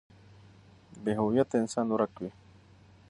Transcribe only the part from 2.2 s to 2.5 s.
وي.